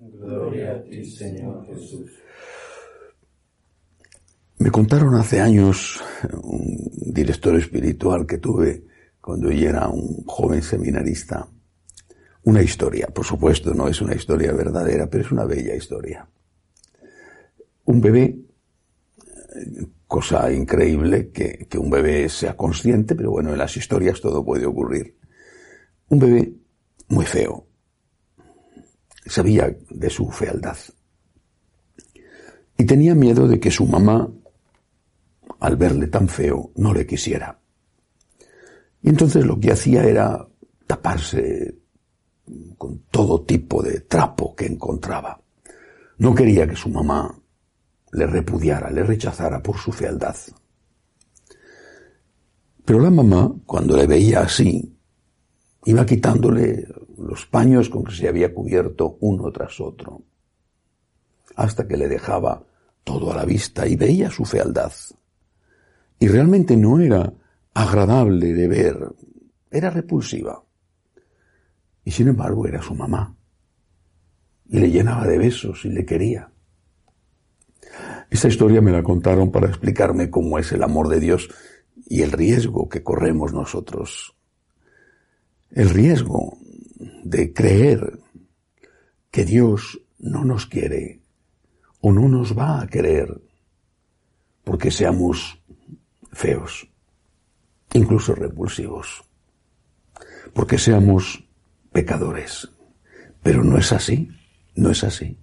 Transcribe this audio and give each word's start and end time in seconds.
Gloria 0.00 0.72
a 0.74 0.82
ti, 0.82 1.04
Señor 1.04 1.66
Jesús. 1.66 2.10
Me 4.58 4.70
contaron 4.70 5.14
hace 5.16 5.40
años 5.40 6.00
un 6.42 7.12
director 7.12 7.56
espiritual 7.56 8.26
que 8.26 8.38
tuve 8.38 8.84
cuando 9.20 9.50
yo 9.50 9.68
era 9.68 9.88
un 9.88 10.24
joven 10.24 10.62
seminarista, 10.62 11.48
una 12.44 12.62
historia, 12.62 13.08
por 13.08 13.24
supuesto 13.24 13.74
no 13.74 13.88
es 13.88 14.00
una 14.00 14.14
historia 14.14 14.52
verdadera, 14.52 15.10
pero 15.10 15.24
es 15.24 15.32
una 15.32 15.44
bella 15.44 15.74
historia. 15.74 16.28
Un 17.84 18.00
bebé, 18.00 18.38
cosa 20.06 20.50
increíble 20.52 21.30
que, 21.30 21.66
que 21.68 21.78
un 21.78 21.90
bebé 21.90 22.28
sea 22.28 22.56
consciente, 22.56 23.14
pero 23.14 23.32
bueno, 23.32 23.50
en 23.52 23.58
las 23.58 23.76
historias 23.76 24.20
todo 24.20 24.44
puede 24.44 24.64
ocurrir. 24.64 25.16
Un 26.08 26.18
bebé 26.20 26.52
muy 27.08 27.24
feo, 27.24 27.67
sabía 29.28 29.76
de 29.90 30.10
su 30.10 30.30
fealdad. 30.30 30.76
Y 32.76 32.84
tenía 32.84 33.14
miedo 33.14 33.48
de 33.48 33.58
que 33.58 33.70
su 33.70 33.86
mamá, 33.86 34.30
al 35.60 35.76
verle 35.76 36.06
tan 36.06 36.28
feo, 36.28 36.70
no 36.76 36.94
le 36.94 37.06
quisiera. 37.06 37.58
Y 39.02 39.08
entonces 39.08 39.44
lo 39.44 39.58
que 39.58 39.72
hacía 39.72 40.04
era 40.04 40.46
taparse 40.86 41.74
con 42.76 43.00
todo 43.10 43.42
tipo 43.42 43.82
de 43.82 44.00
trapo 44.00 44.54
que 44.54 44.66
encontraba. 44.66 45.40
No 46.18 46.34
quería 46.34 46.66
que 46.66 46.76
su 46.76 46.88
mamá 46.88 47.36
le 48.12 48.26
repudiara, 48.26 48.90
le 48.90 49.02
rechazara 49.02 49.62
por 49.62 49.76
su 49.76 49.92
fealdad. 49.92 50.36
Pero 52.84 53.00
la 53.00 53.10
mamá, 53.10 53.52
cuando 53.66 53.96
le 53.96 54.06
veía 54.06 54.40
así, 54.40 54.96
iba 55.84 56.06
quitándole 56.06 56.88
los 57.18 57.46
paños 57.46 57.88
con 57.88 58.04
que 58.04 58.14
se 58.14 58.28
había 58.28 58.54
cubierto 58.54 59.18
uno 59.20 59.50
tras 59.50 59.80
otro, 59.80 60.22
hasta 61.56 61.86
que 61.86 61.96
le 61.96 62.08
dejaba 62.08 62.64
todo 63.04 63.32
a 63.32 63.36
la 63.36 63.44
vista 63.44 63.86
y 63.86 63.96
veía 63.96 64.30
su 64.30 64.44
fealdad. 64.44 64.92
Y 66.20 66.28
realmente 66.28 66.76
no 66.76 67.00
era 67.00 67.32
agradable 67.74 68.52
de 68.52 68.68
ver, 68.68 69.14
era 69.70 69.90
repulsiva. 69.90 70.62
Y 72.04 72.10
sin 72.10 72.28
embargo 72.28 72.66
era 72.66 72.82
su 72.82 72.94
mamá. 72.94 73.36
Y 74.68 74.78
le 74.78 74.90
llenaba 74.90 75.26
de 75.26 75.38
besos 75.38 75.84
y 75.84 75.88
le 75.90 76.04
quería. 76.04 76.50
Esta 78.30 78.48
historia 78.48 78.80
me 78.80 78.92
la 78.92 79.02
contaron 79.02 79.50
para 79.50 79.68
explicarme 79.68 80.30
cómo 80.30 80.58
es 80.58 80.72
el 80.72 80.82
amor 80.82 81.08
de 81.08 81.20
Dios 81.20 81.48
y 82.06 82.22
el 82.22 82.32
riesgo 82.32 82.88
que 82.88 83.02
corremos 83.02 83.52
nosotros. 83.52 84.36
El 85.70 85.90
riesgo 85.90 86.58
de 87.28 87.52
creer 87.52 88.18
que 89.30 89.44
Dios 89.44 90.00
no 90.18 90.44
nos 90.44 90.66
quiere 90.66 91.20
o 92.00 92.10
no 92.10 92.26
nos 92.28 92.56
va 92.56 92.80
a 92.80 92.86
querer 92.86 93.40
porque 94.64 94.90
seamos 94.90 95.60
feos, 96.32 96.88
incluso 97.92 98.34
repulsivos, 98.34 99.24
porque 100.54 100.78
seamos 100.78 101.44
pecadores. 101.92 102.68
Pero 103.42 103.62
no 103.62 103.78
es 103.78 103.92
así, 103.92 104.28
no 104.74 104.90
es 104.90 105.04
así. 105.04 105.38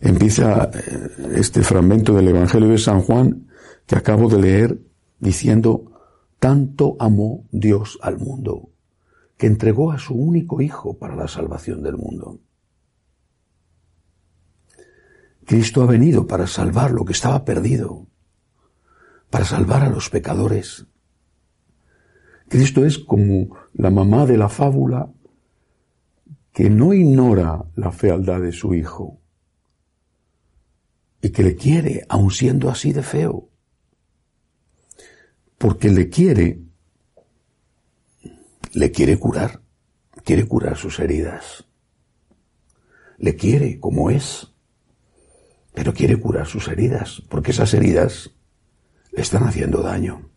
Empieza 0.00 0.70
eh, 0.72 1.08
este 1.36 1.62
fragmento 1.62 2.14
del 2.14 2.28
Evangelio 2.28 2.68
de 2.68 2.78
San 2.78 3.00
Juan 3.00 3.48
que 3.86 3.96
acabo 3.96 4.28
de 4.28 4.40
leer 4.40 4.80
diciendo, 5.18 5.92
tanto 6.38 6.96
amó 6.98 7.46
Dios 7.50 7.98
al 8.02 8.18
mundo 8.18 8.70
que 9.36 9.46
entregó 9.46 9.92
a 9.92 9.98
su 9.98 10.14
único 10.14 10.60
Hijo 10.60 10.98
para 10.98 11.14
la 11.14 11.28
salvación 11.28 11.82
del 11.82 11.96
mundo. 11.96 12.40
Cristo 15.44 15.82
ha 15.82 15.86
venido 15.86 16.26
para 16.26 16.46
salvar 16.46 16.90
lo 16.90 17.04
que 17.04 17.12
estaba 17.12 17.44
perdido, 17.44 18.06
para 19.30 19.44
salvar 19.44 19.82
a 19.82 19.90
los 19.90 20.10
pecadores. 20.10 20.86
Cristo 22.48 22.84
es 22.84 22.98
como 22.98 23.56
la 23.74 23.90
mamá 23.90 24.26
de 24.26 24.36
la 24.36 24.48
fábula 24.48 25.12
que 26.52 26.70
no 26.70 26.94
ignora 26.94 27.64
la 27.74 27.92
fealdad 27.92 28.40
de 28.40 28.52
su 28.52 28.74
hijo 28.74 29.20
y 31.20 31.30
que 31.30 31.42
le 31.42 31.54
quiere 31.54 32.04
aun 32.08 32.30
siendo 32.30 32.70
así 32.70 32.92
de 32.92 33.02
feo, 33.02 33.48
porque 35.58 35.90
le 35.90 36.08
quiere 36.08 36.65
le 38.76 38.90
quiere 38.90 39.18
curar, 39.18 39.62
quiere 40.22 40.46
curar 40.46 40.76
sus 40.76 41.00
heridas. 41.00 41.64
Le 43.16 43.34
quiere 43.34 43.80
como 43.80 44.10
es, 44.10 44.52
pero 45.72 45.94
quiere 45.94 46.20
curar 46.20 46.46
sus 46.46 46.68
heridas, 46.68 47.22
porque 47.30 47.52
esas 47.52 47.72
heridas 47.72 48.34
le 49.12 49.22
están 49.22 49.44
haciendo 49.44 49.80
daño. 49.80 50.28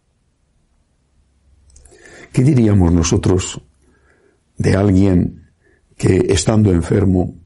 ¿Qué 2.32 2.42
diríamos 2.44 2.94
nosotros 2.94 3.62
de 4.58 4.74
alguien 4.74 5.52
que 5.98 6.28
estando 6.30 6.72
enfermo 6.72 7.42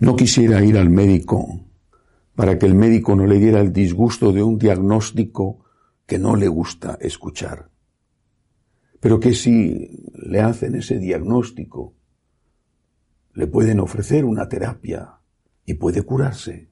no 0.00 0.16
quisiera 0.16 0.64
ir 0.64 0.78
al 0.78 0.88
médico 0.88 1.60
para 2.34 2.58
que 2.58 2.64
el 2.64 2.74
médico 2.74 3.14
no 3.16 3.26
le 3.26 3.38
diera 3.38 3.60
el 3.60 3.70
disgusto 3.70 4.32
de 4.32 4.42
un 4.42 4.56
diagnóstico 4.58 5.62
que 6.06 6.18
no 6.18 6.36
le 6.36 6.48
gusta 6.48 6.96
escuchar? 7.02 7.70
Pero 9.02 9.18
que 9.18 9.34
si 9.34 9.90
le 10.14 10.40
hacen 10.40 10.76
ese 10.76 10.96
diagnóstico, 10.96 11.92
le 13.34 13.48
pueden 13.48 13.80
ofrecer 13.80 14.24
una 14.24 14.48
terapia 14.48 15.18
y 15.66 15.74
puede 15.74 16.02
curarse. 16.02 16.70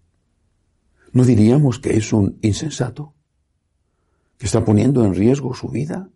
¿No 1.12 1.24
diríamos 1.24 1.80
que 1.80 1.96
es 1.96 2.12
un 2.12 2.38
insensato? 2.40 3.16
¿Que 4.38 4.46
está 4.46 4.64
poniendo 4.64 5.04
en 5.04 5.16
riesgo 5.16 5.54
su 5.54 5.70
vida? 5.70 6.08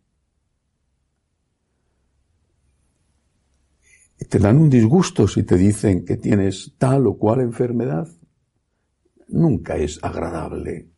¿Te 4.29 4.39
dan 4.39 4.59
un 4.59 4.71
disgusto 4.71 5.27
si 5.27 5.43
te 5.43 5.57
dicen 5.57 6.05
que 6.05 6.17
tienes 6.17 6.75
tal 6.79 7.09
o 7.09 7.19
cual 7.19 7.41
enfermedad? 7.41 8.07
Nunca 9.27 9.75
es 9.79 9.99
agradable. 10.01 10.94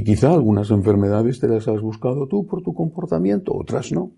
Y 0.00 0.02
quizá 0.02 0.32
algunas 0.32 0.70
enfermedades 0.70 1.40
te 1.40 1.46
las 1.46 1.68
has 1.68 1.82
buscado 1.82 2.26
tú 2.26 2.46
por 2.46 2.62
tu 2.62 2.72
comportamiento, 2.72 3.54
otras 3.54 3.92
no. 3.92 4.12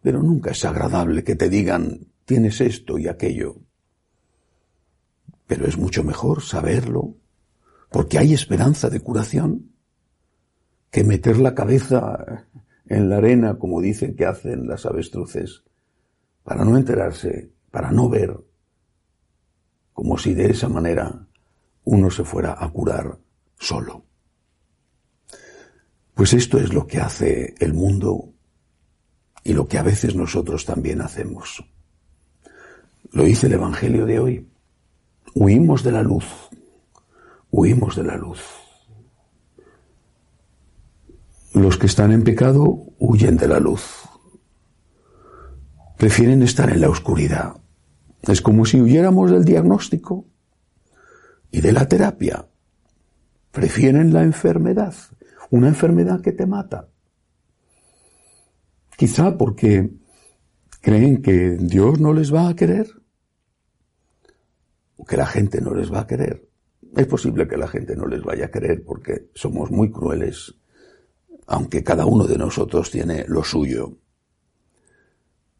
Pero 0.00 0.22
nunca 0.22 0.52
es 0.52 0.64
agradable 0.64 1.24
que 1.24 1.34
te 1.34 1.48
digan 1.48 2.06
tienes 2.24 2.60
esto 2.60 2.98
y 2.98 3.08
aquello. 3.08 3.56
Pero 5.48 5.66
es 5.66 5.76
mucho 5.76 6.04
mejor 6.04 6.40
saberlo, 6.40 7.16
porque 7.90 8.16
hay 8.16 8.32
esperanza 8.32 8.90
de 8.90 9.00
curación, 9.00 9.72
que 10.92 11.02
meter 11.02 11.38
la 11.38 11.56
cabeza 11.56 12.46
en 12.86 13.08
la 13.08 13.16
arena, 13.16 13.58
como 13.58 13.80
dicen 13.80 14.14
que 14.14 14.26
hacen 14.26 14.68
las 14.68 14.86
avestruces, 14.86 15.64
para 16.44 16.64
no 16.64 16.76
enterarse, 16.76 17.50
para 17.72 17.90
no 17.90 18.08
ver, 18.08 18.38
como 19.92 20.16
si 20.16 20.32
de 20.32 20.48
esa 20.52 20.68
manera 20.68 21.26
uno 21.82 22.08
se 22.08 22.22
fuera 22.22 22.54
a 22.56 22.70
curar 22.70 23.18
solo. 23.58 24.11
Pues 26.14 26.34
esto 26.34 26.58
es 26.58 26.72
lo 26.72 26.86
que 26.86 27.00
hace 27.00 27.54
el 27.58 27.74
mundo 27.74 28.32
y 29.44 29.54
lo 29.54 29.66
que 29.66 29.78
a 29.78 29.82
veces 29.82 30.14
nosotros 30.14 30.64
también 30.64 31.00
hacemos. 31.00 31.64
Lo 33.12 33.24
dice 33.24 33.46
el 33.46 33.54
Evangelio 33.54 34.06
de 34.06 34.18
hoy. 34.18 34.48
Huimos 35.34 35.82
de 35.82 35.92
la 35.92 36.02
luz. 36.02 36.24
Huimos 37.50 37.96
de 37.96 38.04
la 38.04 38.16
luz. 38.16 38.40
Los 41.54 41.76
que 41.76 41.86
están 41.86 42.12
en 42.12 42.24
pecado 42.24 42.86
huyen 42.98 43.36
de 43.36 43.48
la 43.48 43.60
luz. 43.60 43.82
Prefieren 45.98 46.42
estar 46.42 46.70
en 46.70 46.80
la 46.80 46.88
oscuridad. 46.88 47.56
Es 48.22 48.40
como 48.40 48.64
si 48.64 48.80
huyéramos 48.80 49.30
del 49.30 49.44
diagnóstico 49.44 50.26
y 51.50 51.60
de 51.60 51.72
la 51.72 51.86
terapia. 51.86 52.46
Prefieren 53.50 54.14
la 54.14 54.22
enfermedad, 54.22 54.94
una 55.52 55.68
enfermedad 55.68 56.22
que 56.22 56.32
te 56.32 56.46
mata. 56.46 56.88
Quizá 58.96 59.36
porque 59.36 59.90
creen 60.80 61.20
que 61.20 61.56
Dios 61.60 62.00
no 62.00 62.14
les 62.14 62.32
va 62.34 62.48
a 62.48 62.56
querer 62.56 62.88
o 64.96 65.04
que 65.04 65.16
la 65.18 65.26
gente 65.26 65.60
no 65.60 65.74
les 65.74 65.92
va 65.92 66.00
a 66.00 66.06
querer. 66.06 66.48
Es 66.96 67.06
posible 67.06 67.46
que 67.46 67.58
la 67.58 67.68
gente 67.68 67.94
no 67.96 68.06
les 68.06 68.22
vaya 68.22 68.46
a 68.46 68.50
querer 68.50 68.82
porque 68.82 69.30
somos 69.34 69.70
muy 69.70 69.90
crueles 69.90 70.54
aunque 71.46 71.84
cada 71.84 72.06
uno 72.06 72.26
de 72.26 72.38
nosotros 72.38 72.90
tiene 72.90 73.26
lo 73.28 73.44
suyo. 73.44 73.98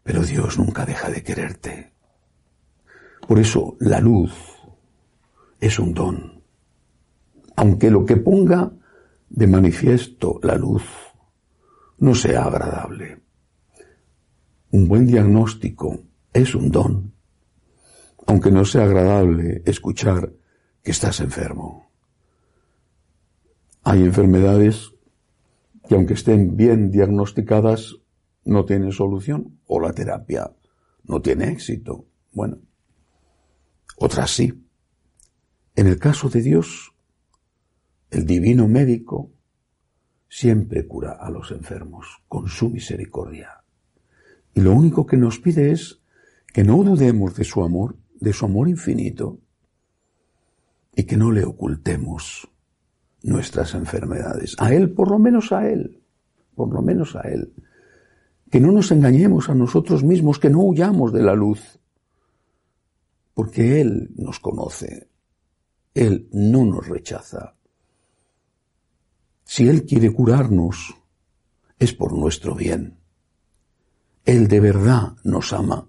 Pero 0.03 0.23
Dios 0.23 0.59
nunca 0.59 0.87
deja 0.87 1.11
de 1.11 1.23
quererte. 1.23 1.93
Por 3.29 3.39
eso 3.39 3.77
la 3.81 4.01
luz 4.01 4.33
es 5.61 5.79
un 5.79 5.93
don. 5.93 6.43
Aunque 7.57 7.91
lo 7.91 8.07
que 8.07 8.17
ponga 8.17 8.73
de 9.35 9.47
manifiesto 9.47 10.39
la 10.43 10.57
luz 10.57 10.83
no 11.99 12.15
sea 12.15 12.45
agradable. 12.45 13.23
Un 14.71 14.89
buen 14.89 15.07
diagnóstico 15.07 16.01
es 16.33 16.55
un 16.55 16.71
don, 16.71 17.15
aunque 18.27 18.51
no 18.51 18.65
sea 18.65 18.85
agradable 18.85 19.63
escuchar 19.65 20.33
que 20.83 20.91
estás 20.91 21.21
enfermo. 21.21 21.91
Hay 23.85 24.03
enfermedades 24.03 24.93
que 25.89 25.95
aunque 25.95 26.15
estén 26.15 26.57
bien 26.57 26.91
diagnosticadas, 26.91 27.97
no 28.45 28.65
tienen 28.65 28.93
solución 28.93 29.61
o 29.67 29.81
la 29.81 29.93
terapia 29.93 30.53
no 31.05 31.23
tiene 31.23 31.51
éxito. 31.51 32.07
Bueno, 32.33 32.59
otras 33.97 34.31
sí. 34.31 34.67
En 35.75 35.87
el 35.87 35.99
caso 35.99 36.29
de 36.29 36.43
Dios, 36.43 36.93
el 38.13 38.27
divino 38.27 38.69
médico 38.69 39.33
siempre 40.29 40.87
cura 40.87 41.13
a 41.13 41.31
los 41.31 41.51
enfermos 41.51 42.23
con 42.29 42.47
su 42.47 42.69
misericordia. 42.69 43.65
Y 44.55 44.61
lo 44.61 44.75
único 44.75 45.07
que 45.07 45.17
nos 45.17 45.39
pide 45.39 45.73
es 45.73 46.03
que 46.53 46.63
no 46.63 46.83
dudemos 46.85 47.35
de 47.35 47.45
su 47.45 47.65
amor, 47.65 47.97
de 48.21 48.35
su 48.35 48.45
amor 48.45 48.69
infinito, 48.69 49.39
y 50.95 51.05
que 51.05 51.17
no 51.17 51.33
le 51.33 51.45
ocultemos 51.45 52.47
nuestras 53.23 53.73
enfermedades. 53.73 54.57
A 54.59 54.75
Él, 54.75 54.93
por 54.93 55.11
lo 55.11 55.19
menos 55.19 55.51
a 55.51 55.67
Él, 55.71 56.03
por 56.55 56.71
lo 56.71 56.83
menos 56.83 57.17
a 57.17 57.23
Él. 57.23 57.55
Que 58.51 58.61
no 58.61 58.73
nos 58.73 58.93
engañemos 58.93 59.49
a 59.49 59.55
nosotros 59.55 60.05
mismos, 60.05 60.39
que 60.39 60.51
no 60.51 60.61
huyamos 60.61 61.15
de 61.15 61.23
la 61.23 61.35
luz, 61.35 61.81
porque 63.33 63.81
Él 63.81 64.11
nos 64.17 64.39
conoce, 64.39 65.09
Él 65.95 66.29
no 66.31 66.67
nos 66.67 66.87
rechaza. 66.87 67.55
Si 69.53 69.69
Él 69.69 69.85
quiere 69.85 70.11
curarnos, 70.11 70.95
es 71.79 71.93
por 71.93 72.13
nuestro 72.15 72.55
bien. 72.55 72.99
Él 74.25 74.49
de 74.49 74.61
verdad 74.61 75.17
nos 75.25 75.53
ama 75.53 75.89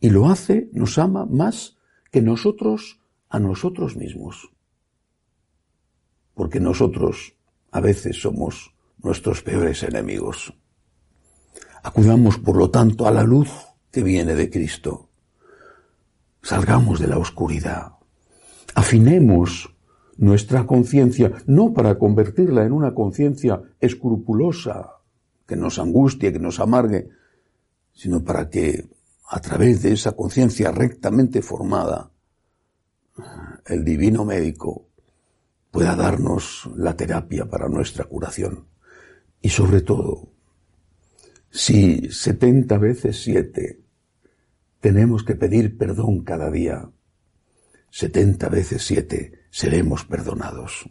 y 0.00 0.10
lo 0.10 0.28
hace, 0.30 0.70
nos 0.72 0.98
ama 0.98 1.26
más 1.26 1.76
que 2.10 2.22
nosotros 2.22 3.00
a 3.28 3.38
nosotros 3.38 3.96
mismos 3.96 4.52
porque 6.34 6.60
nosotros 6.60 7.34
a 7.70 7.80
veces 7.80 8.20
somos 8.20 8.74
nuestros 9.02 9.42
peores 9.42 9.82
enemigos. 9.82 10.54
Acudamos, 11.82 12.38
por 12.38 12.56
lo 12.56 12.70
tanto, 12.70 13.06
a 13.06 13.10
la 13.10 13.22
luz 13.22 13.50
que 13.90 14.02
viene 14.02 14.34
de 14.34 14.50
Cristo. 14.50 15.10
Salgamos 16.42 17.00
de 17.00 17.08
la 17.08 17.18
oscuridad. 17.18 17.92
Afinemos 18.74 19.71
nuestra 20.16 20.66
conciencia, 20.66 21.32
no 21.46 21.72
para 21.72 21.98
convertirla 21.98 22.64
en 22.64 22.72
una 22.72 22.94
conciencia 22.94 23.62
escrupulosa, 23.80 24.98
que 25.46 25.56
nos 25.56 25.78
angustie, 25.78 26.32
que 26.32 26.38
nos 26.38 26.60
amargue, 26.60 27.08
sino 27.92 28.22
para 28.24 28.48
que 28.48 28.88
a 29.28 29.40
través 29.40 29.82
de 29.82 29.92
esa 29.92 30.12
conciencia 30.12 30.70
rectamente 30.70 31.42
formada, 31.42 32.10
el 33.66 33.84
divino 33.84 34.24
médico 34.24 34.88
pueda 35.70 35.96
darnos 35.96 36.70
la 36.76 36.96
terapia 36.96 37.46
para 37.46 37.68
nuestra 37.68 38.04
curación. 38.04 38.66
Y 39.40 39.48
sobre 39.48 39.80
todo, 39.80 40.28
si 41.50 42.10
70 42.10 42.78
veces 42.78 43.22
7 43.22 43.80
tenemos 44.80 45.24
que 45.24 45.34
pedir 45.34 45.76
perdón 45.76 46.24
cada 46.24 46.50
día, 46.50 46.90
70 47.90 48.48
veces 48.48 48.82
7 48.86 49.41
seremos 49.52 50.04
perdonados. 50.04 50.90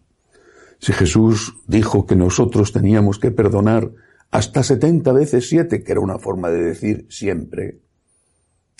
Si 0.80 0.94
Jesús 0.94 1.56
dijo 1.68 2.06
que 2.06 2.16
nosotros 2.16 2.72
teníamos 2.72 3.20
que 3.20 3.32
perdonar 3.32 3.92
hasta 4.30 4.64
70 4.64 5.12
veces 5.12 5.50
7, 5.50 5.84
que 5.84 5.92
era 5.92 6.00
una 6.00 6.20
forma 6.20 6.50
de 6.50 6.64
decir 6.64 7.08
siempre, 7.10 7.82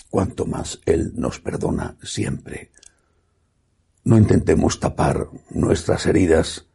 cuanto 0.08 0.46
más 0.46 0.80
Él 0.86 1.12
nos 1.16 1.40
perdona 1.40 1.96
siempre. 2.02 2.70
No 4.04 4.16
intentemos 4.16 4.80
tapar 4.80 5.28
nuestras 5.50 6.06
heridas 6.06 6.68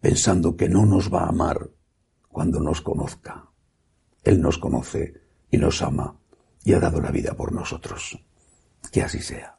pensando 0.00 0.56
que 0.56 0.68
no 0.68 0.86
nos 0.86 1.12
va 1.12 1.24
a 1.24 1.28
amar 1.28 1.70
cuando 2.28 2.60
nos 2.60 2.80
conozca. 2.80 3.50
Él 4.22 4.40
nos 4.40 4.58
conoce 4.58 5.14
y 5.50 5.58
nos 5.58 5.82
ama 5.82 6.18
y 6.64 6.72
ha 6.72 6.80
dado 6.80 7.00
la 7.00 7.10
vida 7.10 7.34
por 7.34 7.52
nosotros. 7.52 8.18
Que 8.90 9.02
así 9.02 9.20
sea. 9.20 9.58